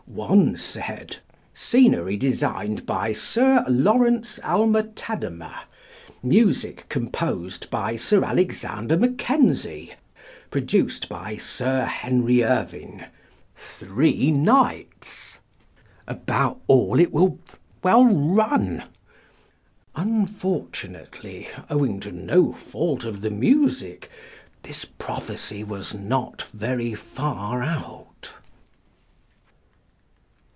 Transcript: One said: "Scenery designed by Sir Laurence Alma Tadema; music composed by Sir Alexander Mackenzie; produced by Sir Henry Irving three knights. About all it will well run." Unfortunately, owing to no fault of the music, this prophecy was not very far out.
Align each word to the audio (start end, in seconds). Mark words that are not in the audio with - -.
One 0.07 0.57
said: 0.57 1.17
"Scenery 1.53 2.17
designed 2.17 2.85
by 2.85 3.13
Sir 3.13 3.63
Laurence 3.69 4.39
Alma 4.43 4.83
Tadema; 4.83 5.61
music 6.21 6.85
composed 6.89 7.69
by 7.69 7.95
Sir 7.95 8.21
Alexander 8.25 8.97
Mackenzie; 8.97 9.93
produced 10.49 11.07
by 11.07 11.37
Sir 11.37 11.85
Henry 11.85 12.43
Irving 12.43 13.05
three 13.55 14.31
knights. 14.31 15.39
About 16.05 16.59
all 16.67 16.99
it 16.99 17.13
will 17.13 17.39
well 17.81 18.03
run." 18.05 18.83
Unfortunately, 19.95 21.47
owing 21.69 22.01
to 22.01 22.11
no 22.11 22.51
fault 22.51 23.05
of 23.05 23.21
the 23.21 23.31
music, 23.31 24.09
this 24.63 24.83
prophecy 24.83 25.63
was 25.63 25.93
not 25.93 26.41
very 26.53 26.93
far 26.93 27.63
out. 27.63 28.07